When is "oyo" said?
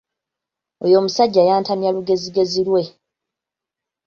0.83-0.95